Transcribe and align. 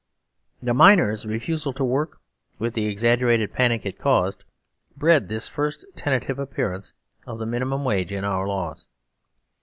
The 0.63 0.73
miners' 0.73 1.27
refusal 1.27 1.73
to 1.73 1.83
work, 1.83 2.19
with 2.57 2.73
the 2.73 2.87
exaggerated 2.87 3.53
panic 3.53 3.85
it 3.85 3.99
caused, 3.99 4.43
bred 4.97 5.29
this 5.29 5.47
first 5.47 5.85
tentative 5.95 6.37
appearancepf 6.37 6.93
the 7.37 7.45
minimum 7.45 7.83
wage 7.85 8.11
in 8.11 8.23
our 8.23 8.47
laws. 8.47 8.87